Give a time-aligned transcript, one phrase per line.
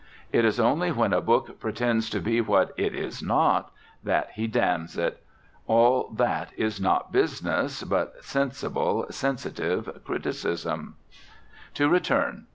[0.31, 3.71] It is only when a book pretends to be what it is not,
[4.03, 5.23] that he damns it.
[5.67, 10.95] All that is not business, but sensible, sensitive criticism.
[11.75, 12.47] To return.